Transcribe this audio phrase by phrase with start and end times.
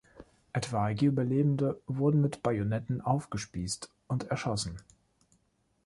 [0.51, 4.77] Etwaige Überlebende wurden mit Bajonetten aufgespießt und erschossen.